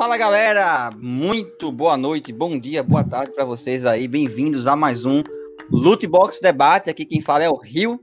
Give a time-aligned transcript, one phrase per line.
[0.00, 5.04] Fala galera, muito boa noite, bom dia, boa tarde para vocês aí, bem-vindos a mais
[5.04, 5.22] um
[5.70, 6.88] Loot Box Debate.
[6.88, 8.00] Aqui quem fala é o Rio,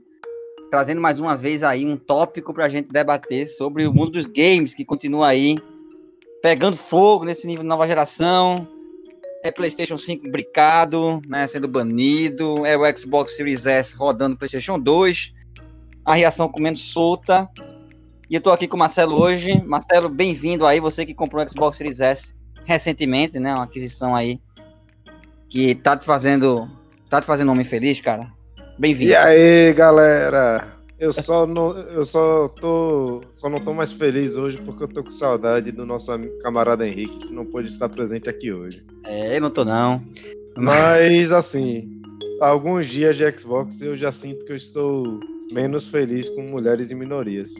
[0.70, 4.26] trazendo mais uma vez aí um tópico para a gente debater sobre o mundo dos
[4.26, 5.56] games que continua aí
[6.40, 8.68] pegando fogo nesse nível de nova geração.
[9.42, 15.34] É PlayStation 5 bricado, né, sendo banido, é o Xbox Series S rodando PlayStation 2,
[16.04, 17.50] a reação comendo solta.
[18.30, 19.62] E eu tô aqui com o Marcelo hoje.
[19.64, 22.34] Marcelo, bem-vindo aí, você que comprou o Xbox Series S
[22.66, 24.38] recentemente, né, uma aquisição aí
[25.48, 26.68] que tá te fazendo,
[27.08, 28.30] tá te fazendo homem feliz, cara.
[28.78, 29.12] Bem-vindo.
[29.12, 30.76] E aí, galera?
[30.98, 35.02] Eu só não, eu só tô, só não tô mais feliz hoje porque eu tô
[35.02, 38.82] com saudade do nosso camarada Henrique que não pôde estar presente aqui hoje.
[39.06, 40.04] É, eu não tô não.
[40.54, 42.02] Mas assim,
[42.42, 45.18] alguns dias de Xbox eu já sinto que eu estou
[45.50, 47.54] menos feliz com mulheres e minorias.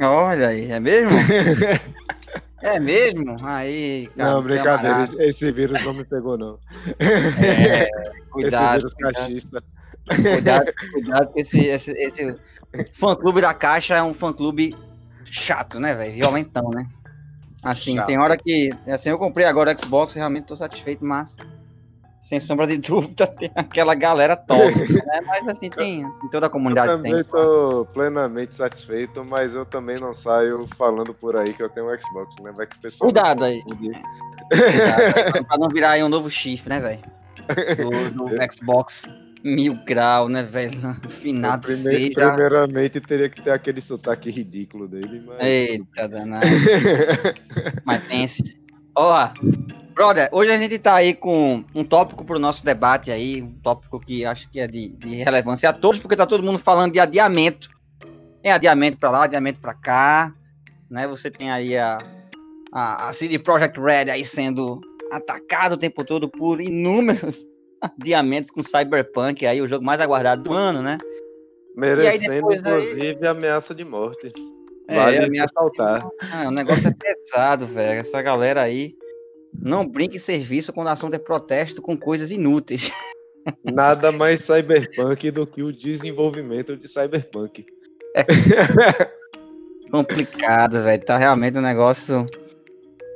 [0.00, 1.10] Olha aí, é mesmo?
[2.62, 3.36] é mesmo?
[3.42, 6.58] Aí, cara, Não, brincadeira, esse, esse vírus não me pegou não.
[6.98, 7.88] É,
[8.30, 8.86] cuidado.
[8.86, 9.14] Esse vírus cuidado.
[9.14, 9.64] cachista.
[10.06, 12.36] Cuidado, cuidado que esse, esse, esse
[12.92, 14.76] fã-clube da Caixa é um fã-clube
[15.24, 16.14] chato, né, velho?
[16.14, 16.86] Violentão, né?
[17.62, 18.06] Assim, chato.
[18.06, 18.70] tem hora que...
[18.86, 21.36] Assim, eu comprei agora o Xbox e realmente tô satisfeito, mas...
[22.20, 25.20] Sem sombra de dúvida, tem aquela galera tóxica, né?
[25.26, 26.88] Mas assim, tem em toda a comunidade.
[26.88, 31.62] Eu também tem, tô plenamente satisfeito, mas eu também não saio falando por aí que
[31.62, 32.52] eu tenho um Xbox, né?
[32.56, 33.10] Vai que o pessoal.
[33.10, 33.62] Cuidado aí.
[33.62, 37.18] Cuidado, pra não virar aí um novo chifre, né, velho?
[38.14, 39.06] Do, do Xbox
[39.42, 40.72] mil grau, né, velho?
[41.08, 42.32] Finado Primeiro, seja.
[42.32, 45.40] Primeiramente, teria que ter aquele sotaque ridículo dele, mas.
[45.40, 46.46] Eita, danado.
[47.84, 48.60] mas esse.
[48.94, 49.30] Ó,
[49.98, 53.98] brother, hoje a gente tá aí com um tópico pro nosso debate aí, um tópico
[53.98, 57.00] que acho que é de, de relevância a todos, porque tá todo mundo falando de
[57.00, 57.68] adiamento.
[58.40, 60.32] É adiamento pra lá, adiamento pra cá,
[60.88, 61.08] né?
[61.08, 61.98] Você tem aí a,
[62.72, 67.44] a, a CD Projekt Red aí sendo atacado o tempo todo por inúmeros
[67.82, 70.96] adiamentos com Cyberpunk, aí o jogo mais aguardado do ano, né?
[71.76, 73.26] Merecendo, inclusive, aí...
[73.26, 74.32] ameaça de morte.
[74.86, 76.06] É, vale ameaça saltar.
[76.32, 77.98] Ah, o negócio é pesado, velho.
[77.98, 78.94] Essa galera aí
[79.60, 82.90] não brinque em serviço quando a assunto é protesto com coisas inúteis.
[83.64, 87.66] Nada mais cyberpunk do que o desenvolvimento de cyberpunk.
[88.14, 88.24] É.
[89.90, 91.04] Complicado, velho.
[91.04, 92.26] Tá realmente um negócio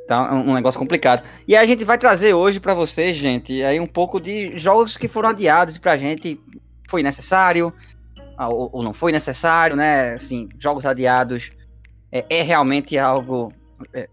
[0.07, 1.23] Tá um negócio complicado.
[1.47, 5.07] E a gente vai trazer hoje para vocês, gente, aí um pouco de jogos que
[5.07, 6.41] foram adiados e pra gente
[6.91, 7.73] foi necessário
[8.37, 10.15] ah, ou, ou não foi necessário, né?
[10.15, 11.53] Assim, jogos adiados
[12.11, 13.53] é, é realmente algo
[13.95, 14.09] é,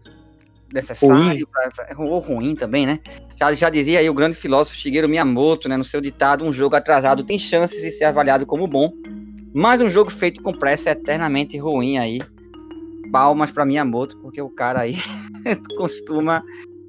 [0.72, 3.00] necessário pra, ou ruim também, né?
[3.38, 6.76] Já, já dizia aí o grande filósofo Shigeru Miyamoto, né, no seu ditado, um jogo
[6.76, 8.92] atrasado tem chances de ser avaliado como bom,
[9.52, 12.20] mas um jogo feito com pressa é eternamente ruim aí
[13.10, 14.94] palmas para Miyamoto, porque o cara aí
[15.76, 16.42] costuma,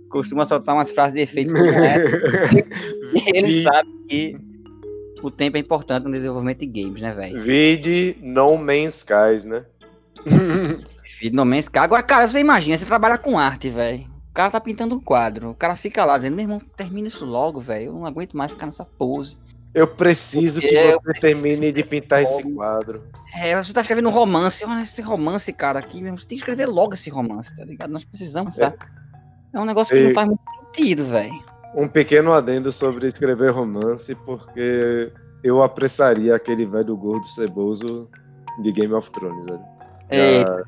[0.09, 1.53] costuma soltar umas frases de efeito.
[3.33, 4.35] ele sabe que
[5.23, 7.41] o tempo é importante no desenvolvimento de games, né, velho?
[7.41, 9.65] Vide No Man's Skies, né?
[11.19, 11.69] Vide No Man's.
[11.73, 14.09] Agora, cara, você imagina, você trabalha com arte, velho.
[14.29, 15.49] O cara tá pintando um quadro.
[15.49, 17.87] O cara fica lá dizendo, meu irmão, termina isso logo, velho.
[17.87, 19.37] Eu não aguento mais ficar nessa pose.
[19.73, 23.03] Eu preciso que você termine de pintar esse quadro.
[23.37, 24.63] É, você tá escrevendo um romance.
[24.65, 26.17] Olha esse romance, cara, aqui mesmo.
[26.17, 27.89] Você tem que escrever logo esse romance, tá ligado?
[27.89, 28.73] Nós precisamos, é.
[29.53, 30.07] É um negócio que e...
[30.07, 31.43] não faz muito sentido, velho.
[31.73, 35.11] Um pequeno adendo sobre escrever romance, porque
[35.43, 38.09] eu apressaria aquele velho gordo ceboso
[38.61, 39.63] de Game of Thrones, velho.
[40.11, 40.63] Já,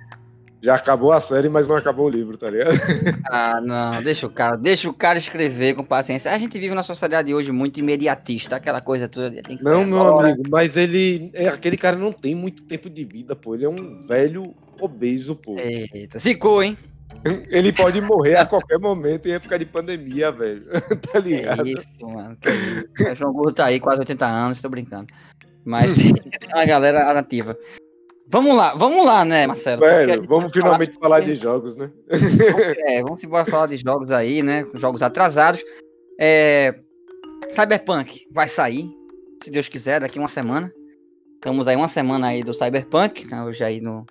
[0.64, 2.72] já acabou a série, mas não acabou o livro, tá ligado?
[3.30, 6.32] Ah, não, deixa o cara, deixa o cara escrever com paciência.
[6.32, 9.42] A gente vive na sociedade hoje muito imediatista, aquela coisa toda.
[9.42, 11.32] Tem que não, meu amigo, mas ele.
[11.34, 13.56] É, aquele cara não tem muito tempo de vida, pô.
[13.56, 15.56] Ele é um velho obeso, pô.
[15.58, 16.78] Eita, zicou, hein?
[17.50, 20.64] Ele pode morrer a qualquer momento em época de pandemia, velho.
[21.12, 21.68] tá ligado?
[21.68, 22.38] É isso, mano.
[22.40, 23.16] Que isso.
[23.16, 25.08] João Gordo tá aí, quase 80 anos, tô brincando.
[25.66, 26.12] Mas tem
[26.54, 27.58] uma galera nativa.
[28.28, 29.82] Vamos lá, vamos lá, né, Marcelo?
[29.82, 31.92] Velho, vamos finalmente falar, de jogos, né?
[32.88, 34.66] É, vamos embora falar de jogos aí, né?
[34.76, 35.62] Jogos atrasados.
[36.20, 36.74] É...
[37.50, 38.90] Cyberpunk vai sair,
[39.44, 40.72] se Deus quiser, daqui uma semana.
[41.36, 43.44] Estamos aí uma semana aí do Cyberpunk, né?
[43.44, 44.06] hoje aí no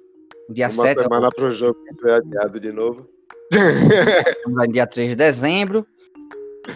[0.50, 0.99] dia uma 7.
[0.99, 3.09] Uma semana para o jogo ser adiado de novo.
[3.50, 5.87] Estamos aí dia 3 de dezembro.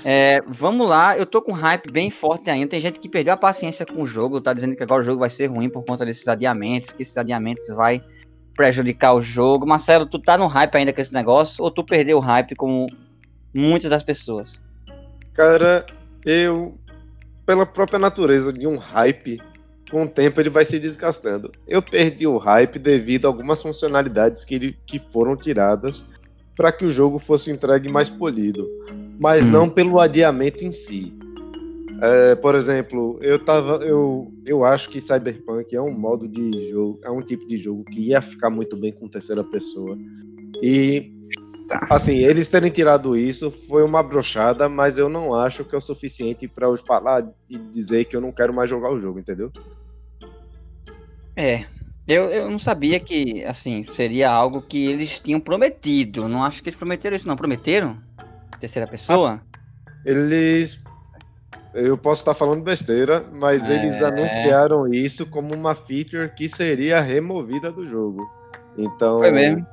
[0.05, 2.69] É, vamos lá, eu tô com hype bem forte ainda.
[2.69, 5.21] Tem gente que perdeu a paciência com o jogo, tá dizendo que agora o jogo
[5.21, 8.03] vai ser ruim por conta desses adiamentos, que esses adiamentos vai
[8.55, 9.67] prejudicar o jogo.
[9.67, 12.87] Marcelo, tu tá no hype ainda com esse negócio ou tu perdeu o hype como
[13.55, 14.61] muitas das pessoas?
[15.35, 15.85] Cara,
[16.25, 16.77] eu
[17.47, 19.41] pela própria natureza de um hype,
[19.89, 21.53] com o tempo ele vai se desgastando.
[21.67, 26.05] Eu perdi o hype devido a algumas funcionalidades que, ele, que foram tiradas
[26.57, 28.69] para que o jogo fosse entregue mais polido,
[29.19, 29.51] mas hum.
[29.51, 31.17] não pelo adiamento em si.
[32.03, 37.01] É, por exemplo, eu tava, eu, eu acho que Cyberpunk é um modo de jogo,
[37.03, 39.97] é um tipo de jogo que ia ficar muito bem com terceira pessoa.
[40.63, 41.11] E
[41.69, 41.87] tá.
[41.91, 45.81] assim, eles terem tirado isso foi uma brochada, mas eu não acho que é o
[45.81, 49.51] suficiente para eu falar e dizer que eu não quero mais jogar o jogo, entendeu?
[51.35, 51.65] É,
[52.07, 56.29] eu, eu não sabia que, assim, seria algo que eles tinham prometido.
[56.29, 57.37] Não acho que eles prometeram isso, não.
[57.37, 57.99] Prometeram?
[58.61, 59.43] Terceira pessoa?
[59.43, 59.59] Ah,
[60.05, 60.83] eles.
[61.75, 63.75] Eu posso estar falando besteira, mas é...
[63.75, 68.27] eles anunciaram isso como uma feature que seria removida do jogo.
[68.79, 69.19] Então.
[69.19, 69.67] Foi mesmo.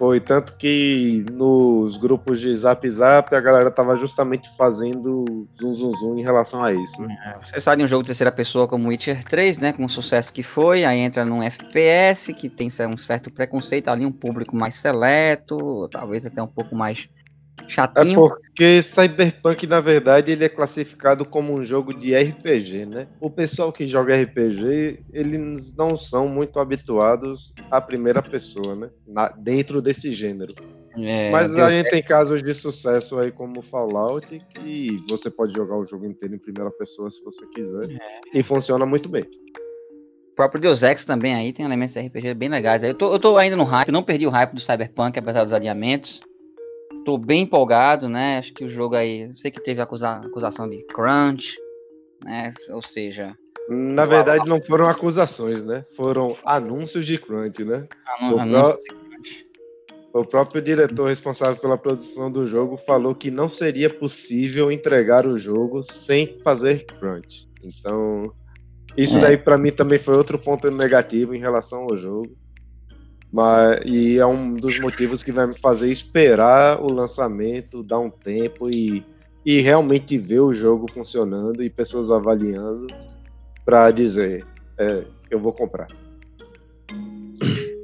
[0.00, 5.92] Foi tanto que nos grupos de Zap Zap a galera tava justamente fazendo zoom zoom
[5.92, 7.04] zoom em relação a isso.
[7.04, 9.74] É, você sabe de um jogo de terceira pessoa como Witcher 3, né?
[9.74, 14.06] Com o sucesso que foi, aí entra num FPS que tem um certo preconceito ali,
[14.06, 17.06] um público mais seleto, talvez até um pouco mais
[17.70, 18.12] chatinho.
[18.12, 23.06] É porque Cyberpunk, na verdade, ele é classificado como um jogo de RPG, né?
[23.20, 28.88] O pessoal que joga RPG, eles não são muito habituados à primeira pessoa, né?
[29.06, 30.54] Na, dentro desse gênero.
[30.98, 35.76] É, Mas a gente tem casos de sucesso aí como Fallout que você pode jogar
[35.76, 37.90] o jogo inteiro em primeira pessoa se você quiser.
[37.90, 38.20] É.
[38.34, 39.22] E funciona muito bem.
[39.22, 42.82] O próprio Deus Ex também aí tem elementos de RPG bem legais.
[42.82, 45.52] Eu tô, eu tô ainda no hype, não perdi o hype do Cyberpunk, apesar dos
[45.52, 46.22] adiamentos.
[47.04, 48.38] Tô bem empolgado, né?
[48.38, 51.56] Acho que o jogo aí, sei que teve acusa, acusação de crunch,
[52.24, 52.52] né?
[52.70, 53.36] Ou seja,
[53.70, 55.84] na verdade não foram acusações, né?
[55.96, 57.86] Foram anúncios de crunch, né?
[58.20, 58.78] o, pró...
[60.12, 65.38] o próprio diretor responsável pela produção do jogo falou que não seria possível entregar o
[65.38, 67.48] jogo sem fazer crunch.
[67.62, 68.32] Então,
[68.96, 69.20] isso é.
[69.20, 72.36] daí para mim também foi outro ponto negativo em relação ao jogo.
[73.32, 78.10] Mas, e é um dos motivos que vai me fazer esperar o lançamento, dar um
[78.10, 79.04] tempo e,
[79.44, 82.88] e realmente ver o jogo funcionando e pessoas avaliando
[83.64, 84.44] para dizer,
[84.78, 85.86] é, eu vou comprar.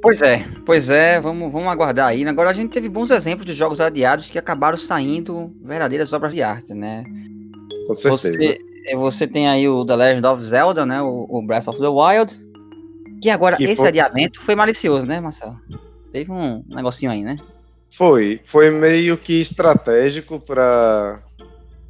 [0.01, 2.25] Pois é, pois é, vamos, vamos aguardar aí.
[2.27, 6.41] Agora a gente teve bons exemplos de jogos adiados que acabaram saindo verdadeiras obras de
[6.41, 7.03] arte, né?
[7.87, 8.33] Com certeza.
[8.33, 11.01] Você, você tem aí o The Legend of Zelda, né?
[11.01, 12.46] O, o Breath of the Wild,
[13.27, 13.89] que agora, que esse foi...
[13.89, 15.59] adiamento foi malicioso, né, Marcelo?
[16.11, 17.37] Teve um negocinho aí, né?
[17.91, 18.39] Foi.
[18.43, 21.21] Foi meio que estratégico para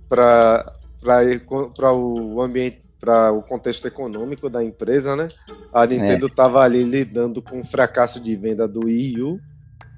[0.10, 5.28] para o ambiente, para o contexto econômico da empresa, né?
[5.72, 6.66] A Nintendo estava é.
[6.66, 9.40] ali lidando com o fracasso de venda do Wii U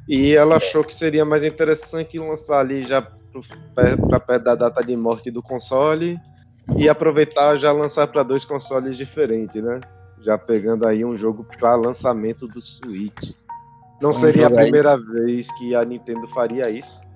[0.09, 3.01] e ela achou que seria mais interessante lançar ali já
[3.73, 6.19] para perto da data de morte do console
[6.77, 9.79] e aproveitar já lançar para dois consoles diferentes, né?
[10.21, 13.31] Já pegando aí um jogo para lançamento do Switch.
[14.01, 15.03] Não seria a primeira aí.
[15.03, 17.09] vez que a Nintendo faria isso.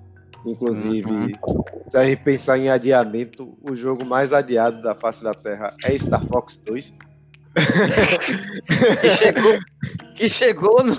[0.44, 1.32] Inclusive, uhum.
[1.88, 5.96] se a gente pensar em adiamento, o jogo mais adiado da face da Terra é
[5.96, 6.92] Star Fox 2.
[9.00, 9.58] que chegou,
[10.14, 10.94] que chegou no,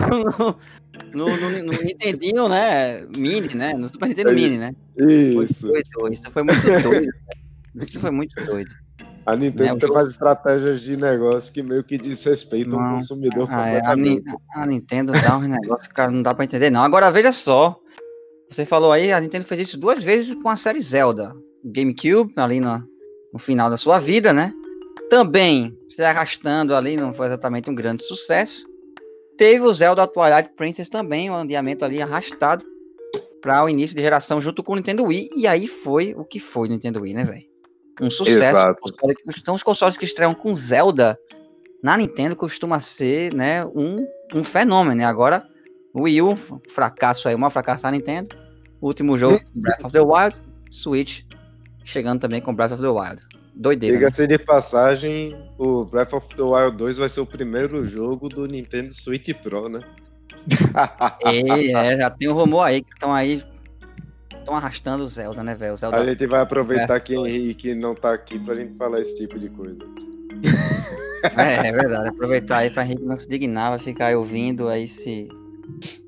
[1.14, 3.06] no, no, no, Nintendinho, né?
[3.16, 3.74] Mini, né?
[3.74, 4.72] No Super Nintendo é, Mini, né?
[4.98, 5.68] Isso.
[5.68, 7.14] Foi doido, isso foi muito doido.
[7.76, 8.74] isso foi muito doido.
[9.26, 10.02] A Nintendo né, tem jogo...
[10.02, 13.92] estratégias de negócio que meio que desrespeitam o consumidor ah, é, a,
[14.62, 16.84] a, Nintendo dá um negócio que não dá pra entender, não.
[16.84, 17.80] Agora veja só.
[18.52, 21.36] Você falou aí, a Nintendo fez isso duas vezes com a série Zelda.
[21.64, 22.84] GameCube, ali no,
[23.34, 24.54] no final da sua vida, né?
[25.10, 28.68] Também se arrastando ali, não foi exatamente um grande sucesso.
[29.38, 32.64] Teve o Zelda Twilight Princess também, um andamento ali arrastado
[33.42, 35.30] para o início de geração junto com o Nintendo Wii.
[35.36, 37.55] E aí foi o que foi o Nintendo Wii, né, velho?
[38.02, 38.76] Um sucesso.
[39.38, 41.18] Então, os consoles que estreiam com Zelda
[41.82, 45.06] na Nintendo costuma ser, né, um, um fenômeno, né?
[45.06, 45.46] Agora,
[45.94, 46.36] o Wii U,
[46.70, 48.36] fracasso aí, uma fracasso da Nintendo.
[48.82, 51.24] O último jogo, Breath of the Wild, Switch,
[51.84, 53.24] chegando também com Breath of the Wild.
[53.56, 53.96] Doideira.
[53.96, 54.28] Diga-se né?
[54.28, 58.94] de passagem, o Breath of the Wild 2 vai ser o primeiro jogo do Nintendo
[58.94, 59.80] Switch Pro, né?
[61.24, 63.42] é, é, já tem um rumor aí que estão aí
[64.40, 65.76] estão arrastando o Zelda, né, velho?
[65.76, 65.98] Zelda...
[65.98, 69.40] A gente vai aproveitar é, que Henrique não tá aqui pra gente falar esse tipo
[69.40, 69.84] de coisa.
[71.38, 72.10] É, é verdade.
[72.10, 75.28] Aproveitar aí pra Henrique não se dignar, vai ficar aí ouvindo, aí se,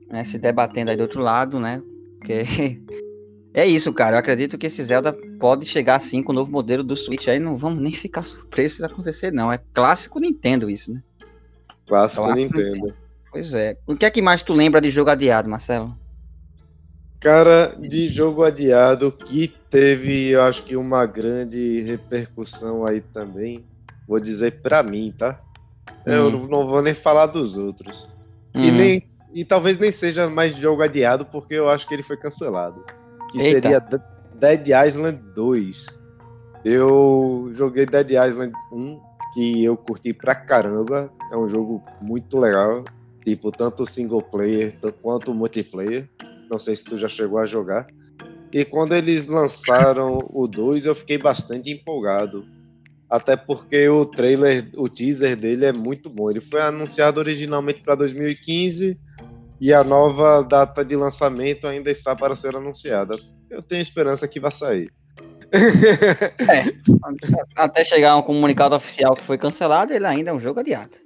[0.07, 1.81] né, se debatendo aí do outro lado, né?
[2.19, 2.43] Porque
[3.51, 4.15] é isso, cara.
[4.15, 7.27] Eu acredito que esse Zelda pode chegar assim com o novo modelo do Switch.
[7.29, 9.51] Aí não vamos nem ficar surpresos se acontecer, não.
[9.51, 11.01] É clássico Nintendo isso, né?
[11.87, 12.75] Clássico, clássico Nintendo.
[12.75, 12.95] Nintendo.
[13.31, 13.77] Pois é.
[13.85, 15.97] O que é que mais tu lembra de jogo adiado, Marcelo?
[17.19, 23.65] Cara, de jogo adiado que teve, eu acho que uma grande repercussão aí também.
[24.07, 25.39] Vou dizer para mim, tá?
[26.05, 26.11] Hum.
[26.11, 28.07] Eu não vou nem falar dos outros.
[28.55, 28.61] Hum.
[28.61, 29.01] E nem
[29.33, 32.83] e talvez nem seja mais jogo adiado, porque eu acho que ele foi cancelado.
[33.31, 33.61] Que Eita.
[33.61, 33.79] seria
[34.33, 35.85] Dead Island 2.
[36.65, 38.99] Eu joguei Dead Island 1,
[39.33, 41.11] que eu curti pra caramba.
[41.31, 42.83] É um jogo muito legal.
[43.23, 46.09] Tipo, tanto single player quanto multiplayer.
[46.49, 47.87] Não sei se tu já chegou a jogar.
[48.51, 52.45] E quando eles lançaram o 2, eu fiquei bastante empolgado.
[53.09, 56.29] Até porque o trailer, o teaser dele é muito bom.
[56.29, 58.97] Ele foi anunciado originalmente para 2015
[59.59, 63.15] e a nova data de lançamento ainda está para ser anunciada.
[63.49, 64.89] Eu tenho esperança que vai sair.
[65.51, 66.63] É,
[67.55, 70.97] até chegar um comunicado oficial que foi cancelado, ele ainda é um jogo adiado.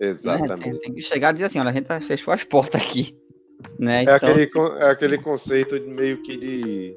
[0.00, 0.48] Exatamente.
[0.48, 0.56] Né?
[0.56, 3.16] Tem, tem, que chegar e dizer assim: olha, a gente fechou as portas aqui.
[3.78, 3.98] Né?
[3.98, 4.14] É, então...
[4.16, 6.96] aquele, é aquele conceito de meio que de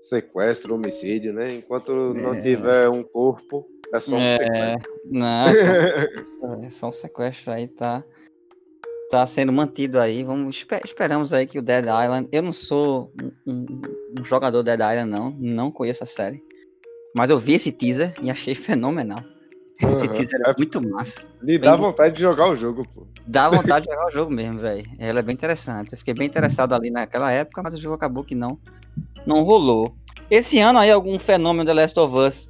[0.00, 1.54] sequestro, homicídio, né?
[1.54, 2.20] Enquanto é...
[2.20, 4.28] não tiver um corpo, é só um é...
[4.28, 4.94] sequestro.
[5.06, 8.04] Não, é só, é só um sequestro aí, tá?
[9.10, 10.24] Tá sendo mantido aí.
[10.24, 12.28] Vamos, esper, esperamos aí que o Dead Island.
[12.32, 13.12] Eu não sou
[13.46, 13.66] um, um,
[14.20, 15.30] um jogador Dead Island, não.
[15.38, 16.42] Não conheço a série.
[17.14, 19.20] Mas eu vi esse teaser e achei fenomenal.
[19.82, 21.24] Esse teaser é, é muito massa.
[21.42, 23.06] Me dá vontade de jogar o jogo, pô.
[23.26, 24.84] Dá vontade de jogar o jogo mesmo, velho.
[24.98, 25.92] Ela é bem interessante.
[25.92, 28.58] Eu fiquei bem interessado ali naquela época, mas o jogo acabou que não,
[29.26, 29.94] não rolou.
[30.30, 32.48] Esse ano aí, algum fenômeno The Last of Us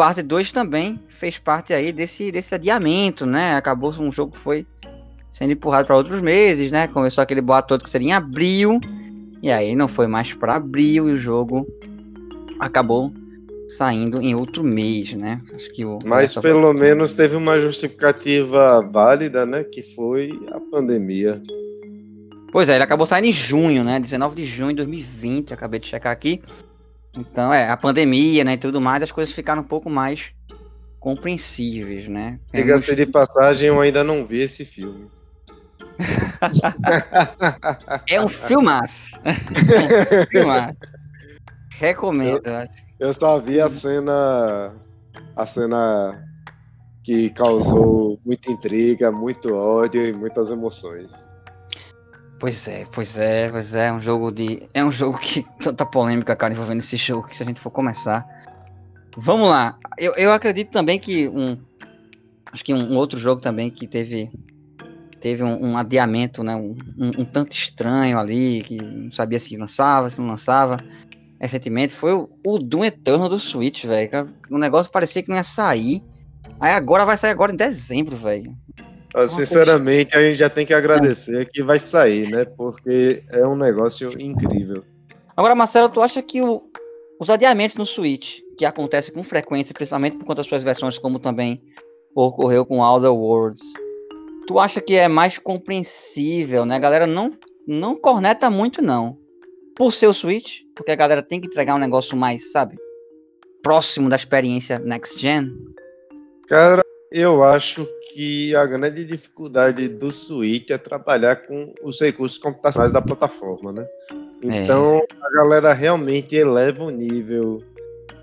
[0.00, 3.54] parte 2 também fez parte aí desse, desse adiamento, né?
[3.54, 4.66] Acabou um jogo que foi
[5.28, 6.86] sendo empurrado para outros meses, né?
[6.88, 8.80] Começou aquele boato todo que seria em abril,
[9.42, 11.66] e aí não foi mais para abril e o jogo
[12.58, 13.12] acabou
[13.76, 15.38] saindo em outro mês, né?
[15.54, 19.64] Acho que o Mas pelo menos teve uma justificativa válida, né?
[19.64, 21.40] Que foi a pandemia.
[22.52, 24.00] Pois é, ele acabou saindo em junho, né?
[24.00, 26.42] 19 de junho de 2020, acabei de checar aqui.
[27.16, 30.32] Então, é, a pandemia, né, e tudo mais, as coisas ficaram um pouco mais
[31.00, 32.38] compreensíveis, né?
[32.52, 35.10] Diga-se de passagem, eu ainda não vi esse filme.
[38.08, 39.16] é um filmaço.
[39.24, 40.76] é um filmaço.
[41.78, 42.89] Recomendo, eu, acho.
[43.00, 44.76] Eu só vi a cena.
[45.34, 46.22] A cena
[47.02, 51.26] que causou muita intriga, muito ódio e muitas emoções.
[52.38, 54.68] Pois é, pois é, pois é, é um jogo de.
[54.74, 55.42] É um jogo que.
[55.64, 58.26] Tanta polêmica, cara, envolvendo esse jogo que se a gente for começar.
[59.16, 59.78] Vamos lá.
[59.96, 61.56] Eu, eu acredito também que um.
[62.52, 64.30] Acho que um, um outro jogo também que teve.
[65.20, 66.54] Teve um, um adiamento, né?
[66.54, 70.78] Um, um, tanto estranho ali, que não sabia se lançava, se não lançava
[71.40, 74.28] recentemente foi o, o Doom Eternal do Switch, velho.
[74.50, 76.04] O negócio parecia que não ia sair.
[76.60, 78.54] Aí agora vai sair agora em dezembro, velho.
[79.14, 82.44] Ah, sinceramente, a gente já tem que agradecer que vai sair, né?
[82.44, 84.84] Porque é um negócio incrível.
[85.36, 86.62] Agora, Marcelo, tu acha que o,
[87.18, 91.18] os adiamentos no Switch, que acontecem com frequência, principalmente por conta das suas versões, como
[91.18, 91.62] também
[92.14, 93.62] ocorreu com Outer Worlds,
[94.46, 96.76] tu acha que é mais compreensível, né?
[96.76, 97.32] A galera não,
[97.66, 99.19] não corneta muito, não
[99.76, 102.76] por ser o Switch, porque a galera tem que entregar um negócio mais, sabe,
[103.62, 105.52] próximo da experiência next gen?
[106.48, 112.92] Cara, eu acho que a grande dificuldade do Switch é trabalhar com os recursos computacionais
[112.92, 113.86] da plataforma, né?
[114.42, 115.06] Então é.
[115.20, 117.62] a galera realmente eleva o nível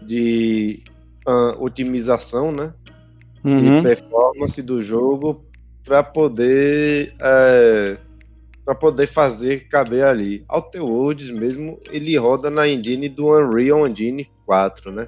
[0.06, 0.84] de
[1.28, 2.74] uh, otimização, né?
[3.44, 3.80] Uhum.
[3.80, 5.46] E performance do jogo
[5.86, 7.98] para poder é,
[8.68, 10.44] para poder fazer caber ali.
[10.50, 15.08] Outer Worlds mesmo, ele roda na engine do Unreal Engine 4, né?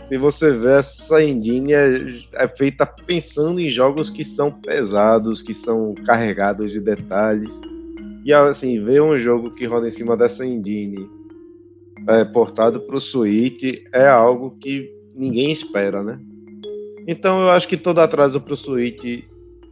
[0.00, 1.94] Se você ver essa engine é,
[2.34, 7.60] é, feita pensando em jogos que são pesados, que são carregados de detalhes.
[8.24, 11.10] E assim, ver um jogo que roda em cima dessa engine
[12.06, 16.20] é, portado para o Switch é algo que ninguém espera, né?
[17.08, 19.24] Então eu acho que todo atraso para o Switch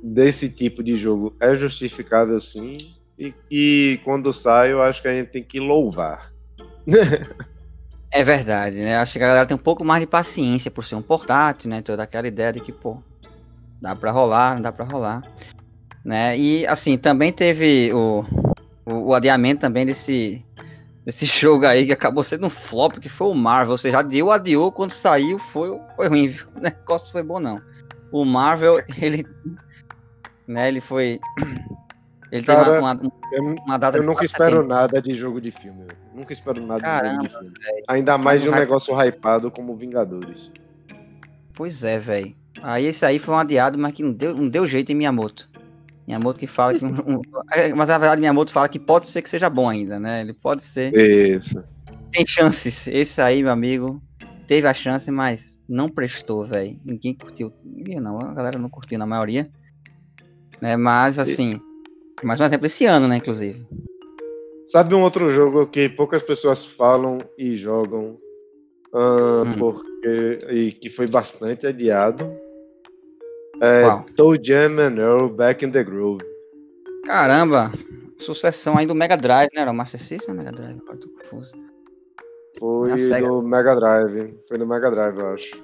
[0.02, 2.76] desse tipo de jogo é justificável sim.
[3.18, 6.28] E, e quando sai, eu acho que a gente tem que louvar.
[8.10, 8.96] é verdade, né?
[8.96, 11.80] Acho que a galera tem um pouco mais de paciência por ser um portátil, né?
[11.80, 13.02] Toda aquela ideia de que, pô,
[13.80, 15.22] dá pra rolar, não dá pra rolar.
[16.04, 16.38] Né?
[16.38, 18.24] E assim, também teve o,
[18.84, 20.44] o, o adiamento também desse,
[21.04, 23.72] desse jogo aí que acabou sendo um flop, que foi o Marvel.
[23.72, 26.46] Ou seja, adiou, adiou, quando saiu foi, foi ruim, viu?
[26.54, 27.60] O negócio foi bom, não.
[28.12, 29.26] O Marvel, ele.
[30.46, 31.18] Né, ele foi.
[32.30, 34.68] Ele Cara, tem uma, uma, uma data Eu nunca espero tempo.
[34.68, 35.84] nada de jogo de filme.
[36.12, 37.54] Eu nunca espero nada Caramba, de jogo de filme.
[37.64, 37.84] Véio.
[37.88, 40.50] Ainda mais de um negócio hypado como Vingadores.
[41.54, 42.34] Pois é, velho.
[42.62, 45.48] Aí esse aí foi um adiado, mas que não deu, não deu jeito em Miyamoto.
[46.06, 46.84] Miyamoto que fala que.
[46.84, 47.22] Um, um,
[47.76, 50.20] mas na verdade, Miyamoto fala que pode ser que seja bom ainda, né?
[50.20, 50.94] Ele pode ser.
[50.96, 51.62] Isso.
[52.10, 52.86] Tem chances.
[52.86, 54.02] Esse aí, meu amigo,
[54.46, 56.78] teve a chance, mas não prestou, velho.
[56.84, 57.52] Ninguém curtiu.
[57.64, 59.48] Ninguém não, a galera não curtiu na maioria.
[60.60, 60.76] Né?
[60.76, 61.60] Mas assim.
[62.22, 63.66] Mais um exemplo esse ano, né, inclusive.
[64.64, 68.16] Sabe um outro jogo que poucas pessoas falam e jogam
[68.92, 69.58] uh, hum.
[69.58, 72.30] porque e que foi bastante adiado?
[73.60, 76.24] É Toe Jam and Earl Back in the Groove.
[77.04, 77.70] Caramba,
[78.18, 79.62] sucessão aí do Mega Drive, né?
[79.62, 80.78] Era o Master System ou Mega Drive?
[80.80, 81.52] Agora tô confuso.
[82.58, 84.36] Foi do Mega Drive.
[84.48, 85.62] Foi no Mega Drive, eu acho.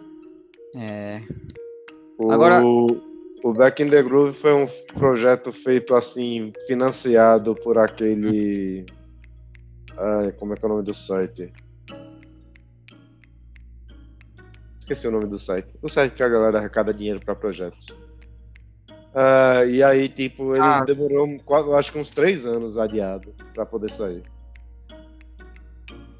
[0.76, 1.20] É.
[2.18, 2.60] O, Agora...
[3.42, 8.86] o Back in the Groove foi um projeto feito assim, financiado por aquele.
[9.96, 11.52] Ai, como é que é o nome do site?
[14.78, 15.74] Esqueci o nome do site.
[15.82, 17.88] O site que a galera arrecada dinheiro para projetos.
[19.14, 20.80] Uh, e aí, tipo, ele ah.
[20.80, 24.22] demorou, eu acho que uns três anos adiado para poder sair.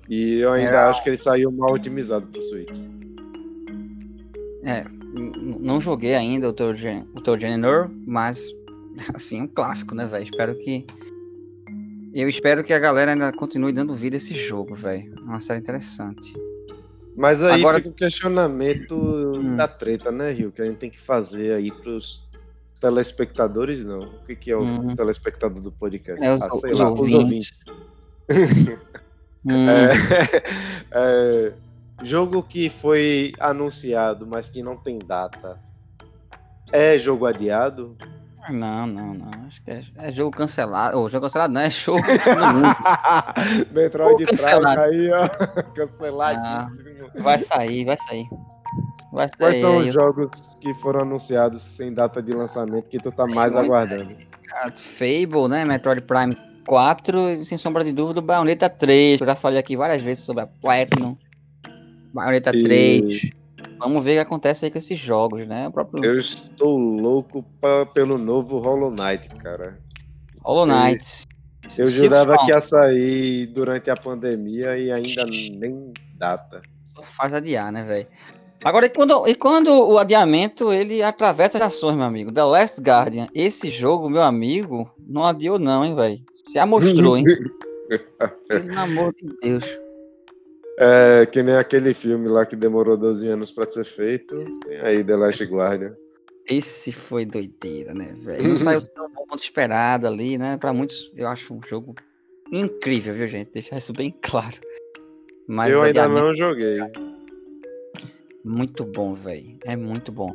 [0.09, 0.89] E eu ainda Era...
[0.91, 2.77] acho que ele saiu mal otimizado pro Switch.
[4.65, 6.75] É, não joguei ainda o Tour
[7.39, 8.53] Genor, mas
[9.15, 10.25] assim, um clássico, né, velho?
[10.25, 10.87] Espero que
[12.15, 15.15] eu espero que a galera ainda continue dando vida a esse jogo, velho.
[15.17, 16.35] É uma série interessante.
[17.17, 17.79] Mas aí Agora...
[17.79, 19.57] fica o questionamento hum.
[19.57, 20.53] da treta, né, Rio?
[20.53, 22.29] Que a gente tem que fazer aí pros
[22.81, 24.01] telespectadores, não.
[24.01, 24.95] O que, que é o hum.
[24.95, 26.23] telespectador do podcast?
[26.23, 27.09] É, os, ah, sei os lá, ouvintes.
[27.09, 27.65] os ouvintes.
[29.47, 29.69] hum.
[29.71, 29.93] é,
[30.93, 31.55] é,
[32.03, 35.59] jogo que foi anunciado, mas que não tem data.
[36.71, 37.97] É jogo adiado?
[38.51, 39.31] Não, não, não.
[39.47, 40.99] Acho que é, é jogo cancelado.
[40.99, 41.97] Ou jogo cancelado não, é show.
[43.71, 45.29] Metroid Prime aí, ó.
[45.75, 47.11] Canceladíssimo.
[47.15, 48.29] Ah, vai sair, vai sair.
[49.13, 52.99] Vai sair Quais são aí, os jogos que foram anunciados sem data de lançamento que
[52.99, 54.17] tu tá mais aguardando?
[54.75, 55.65] Fable, né?
[55.65, 59.21] Metroid Prime 4 e sem sombra de dúvida o Bayonetta 3.
[59.21, 61.17] Eu já falei aqui várias vezes sobre a Platinum.
[62.13, 62.63] Bayonetta e...
[62.63, 63.31] 3.
[63.79, 65.69] Vamos ver o que acontece aí com esses jogos, né?
[65.71, 66.05] Próprio...
[66.05, 69.79] Eu estou louco pra, pelo novo Hollow Knight, cara.
[70.45, 71.25] Hollow Knight.
[71.77, 76.63] Eu, eu jurava que ia sair durante a pandemia e ainda nem data.
[76.95, 78.07] Só faz adiar, né, velho?
[78.65, 82.31] Agora, e quando, e quando o adiamento ele atravessa ações, meu amigo?
[82.31, 86.21] The Last Guardian, esse jogo, meu amigo, não adiou, não, hein, velho?
[86.33, 87.25] Se amostrou, hein?
[88.49, 89.65] Pelo amor de Deus.
[90.85, 94.45] É, que nem aquele filme lá que demorou 12 anos para ser feito.
[94.67, 95.95] Tem aí The Last Guardian.
[96.45, 98.49] Esse foi doideira, né, velho?
[98.49, 100.57] Não saiu tão bom quanto esperado ali, né?
[100.57, 101.95] Para muitos, eu acho um jogo
[102.53, 103.53] incrível, viu, gente?
[103.53, 104.57] Deixar isso bem claro.
[105.47, 106.81] Mas eu ainda não joguei.
[108.45, 109.57] Muito bom, velho.
[109.65, 110.35] É muito bom.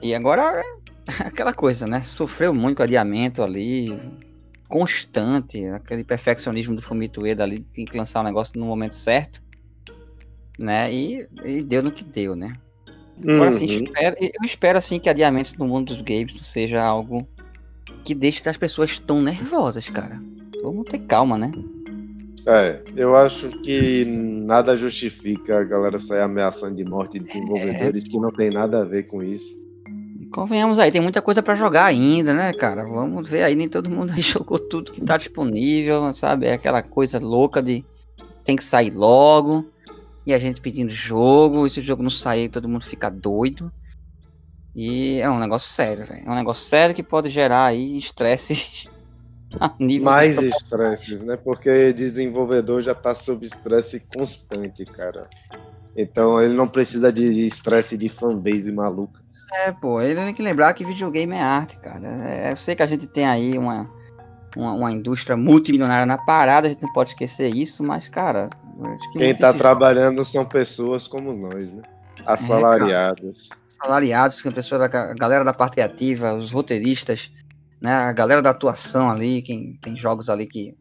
[0.00, 0.62] E agora,
[1.18, 2.00] aquela coisa, né?
[2.00, 3.88] Sofreu muito com adiamento ali,
[4.68, 9.42] constante, aquele perfeccionismo do Fumito Ueda ali, tem que lançar o negócio no momento certo
[10.58, 10.92] né?
[10.92, 12.56] E, e deu no que deu, né?
[13.22, 13.84] Agora, assim, uhum.
[13.84, 17.26] espero, eu espero assim que adiamentos no mundo dos games seja algo
[18.02, 20.20] que deixe as pessoas tão nervosas, cara.
[20.62, 21.52] Vamos ter calma, né?
[22.46, 28.08] É, eu acho que nada justifica a galera sair ameaçando de morte de desenvolvedores é...
[28.08, 29.64] que não tem nada a ver com isso.
[30.30, 32.84] Convenhamos aí, tem muita coisa para jogar ainda, né, cara?
[32.84, 36.46] Vamos ver aí, nem todo mundo aí jogou tudo que tá disponível, sabe?
[36.46, 37.84] É aquela coisa louca de
[38.44, 39.64] tem que sair logo
[40.26, 43.72] e a gente pedindo jogo, e se o jogo não sair, todo mundo fica doido.
[44.74, 46.26] E é um negócio sério, velho.
[46.26, 48.88] É um negócio sério que pode gerar aí estresse
[50.02, 51.36] Mais estresse, né?
[51.36, 55.28] Porque desenvolvedor já tá sob estresse constante, cara.
[55.96, 59.22] Então ele não precisa de estresse de fanbase maluca.
[59.52, 62.08] É, pô, ele tem que lembrar que videogame é arte, cara.
[62.26, 63.88] É, eu sei que a gente tem aí uma,
[64.56, 68.50] uma, uma indústria multimilionária na parada, a gente não pode esquecer isso, mas, cara,
[69.12, 71.82] quem está trabalhando são pessoas como nós, né?
[72.26, 73.50] Assalariados.
[73.50, 77.32] É, Assalariados, que pessoas da a galera da parte criativa, os roteiristas,
[77.80, 77.92] né?
[77.92, 80.76] A galera da atuação ali, quem tem jogos ali que,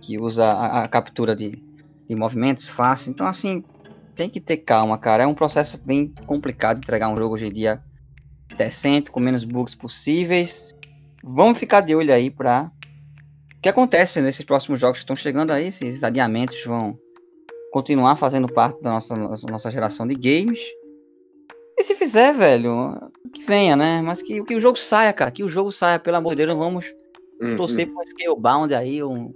[0.00, 1.62] que usa a, a captura de,
[2.08, 3.10] de movimentos fácil.
[3.10, 3.64] Então, assim,
[4.14, 5.24] tem que ter calma, cara.
[5.24, 7.82] É um processo bem complicado entregar um jogo hoje em dia
[8.56, 10.74] decente, com menos bugs possíveis.
[11.24, 12.70] Vamos ficar de olho aí para
[13.56, 15.68] o que acontece nesses próximos jogos que estão chegando aí.
[15.68, 16.98] Esses adiamentos vão
[17.72, 20.60] continuar fazendo parte da nossa, nossa geração de games.
[21.76, 22.94] E se fizer, velho,
[23.32, 24.02] que venha, né?
[24.02, 25.30] Mas que, que o jogo saia, cara.
[25.30, 26.50] Que o jogo saia, pelo amor de Deus.
[26.50, 26.94] Não vamos
[27.40, 27.56] uhum.
[27.56, 29.34] torcer para Scalebound aí, ou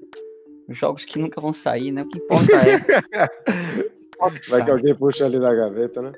[0.68, 2.02] jogos que nunca vão sair, né?
[2.02, 3.88] O que importa é.
[4.50, 6.12] vai que alguém puxa ali da gaveta, né?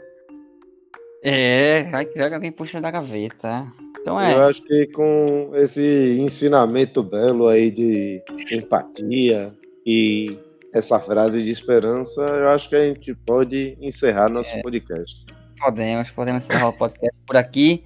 [1.23, 3.73] É, vai que alguém puxa da gaveta.
[4.01, 4.35] Então é.
[4.35, 9.55] Eu acho que com esse ensinamento belo aí de empatia
[9.87, 10.37] e
[10.73, 15.25] essa frase de esperança, eu acho que a gente pode encerrar nosso é, podcast.
[15.59, 17.85] Podemos, podemos encerrar o podcast por aqui.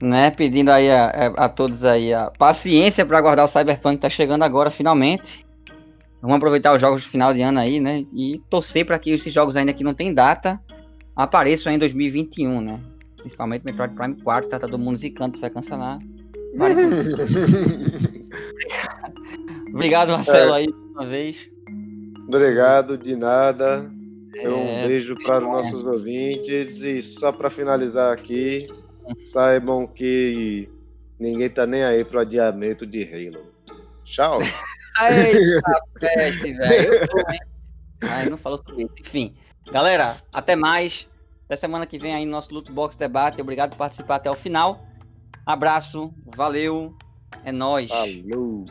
[0.00, 4.02] Né, pedindo aí a, a, a todos aí a paciência para aguardar o Cyberpunk que
[4.02, 5.44] tá chegando agora, finalmente.
[6.22, 8.04] Vamos aproveitar os jogos de final de ano aí, né?
[8.12, 10.60] E torcer para que esses jogos ainda que não tem data
[11.16, 12.80] apareçam em 2021, né?
[13.16, 15.98] Principalmente Metroid Prime 4, tá todo mundo zicando, vai cancelar.
[19.74, 20.58] Obrigado, Marcelo, é.
[20.58, 21.57] aí, uma vez.
[22.28, 23.90] Obrigado, de nada.
[24.36, 24.48] É...
[24.48, 26.82] Um beijo para os nossos ouvintes.
[26.82, 28.68] E só para finalizar aqui,
[29.24, 30.68] saibam que
[31.18, 33.50] ninguém tá nem aí pro adiamento de Halo.
[34.04, 34.40] Tchau.
[35.00, 36.90] Eita, peste, velho.
[38.02, 38.94] Ai, não falou sobre isso.
[39.00, 39.34] Enfim,
[39.72, 41.08] galera, até mais.
[41.46, 43.40] Até semana que vem aí no nosso Loot Box Debate.
[43.40, 44.84] Obrigado por participar até o final.
[45.46, 46.94] Abraço, valeu,
[47.42, 47.88] é nóis.
[47.88, 48.66] Falou.